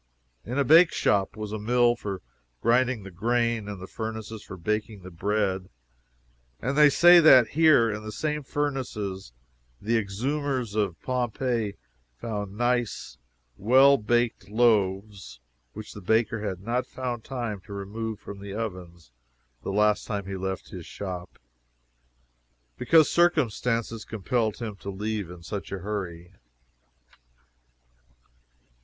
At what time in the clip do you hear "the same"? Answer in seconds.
8.03-8.41